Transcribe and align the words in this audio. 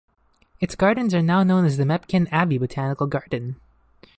Its 0.59 0.73
gardens 0.73 1.13
are 1.13 1.21
now 1.21 1.43
known 1.43 1.63
as 1.63 1.77
the 1.77 1.83
Mepkin 1.83 2.27
Abbey 2.31 2.57
Botanical 2.57 3.05
Garden. 3.05 3.57